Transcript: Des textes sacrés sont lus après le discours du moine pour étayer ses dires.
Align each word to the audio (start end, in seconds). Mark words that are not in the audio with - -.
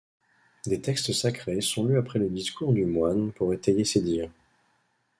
Des 0.65 0.81
textes 0.81 1.11
sacrés 1.13 1.61
sont 1.61 1.85
lus 1.85 1.99
après 1.99 2.17
le 2.17 2.27
discours 2.27 2.73
du 2.73 2.87
moine 2.87 3.31
pour 3.33 3.53
étayer 3.53 3.85
ses 3.85 4.01
dires. 4.01 4.31